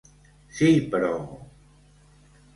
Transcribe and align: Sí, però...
Sí, 0.59 0.71
però... 0.95 1.11